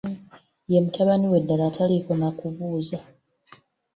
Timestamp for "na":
2.19-2.29